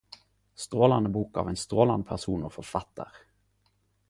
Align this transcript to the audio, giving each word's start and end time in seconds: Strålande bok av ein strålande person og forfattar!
Strålande 0.55 1.09
bok 1.09 1.37
av 1.37 1.47
ein 1.51 1.55
strålande 1.59 2.07
person 2.09 2.43
og 2.49 2.57
forfattar! 2.57 3.23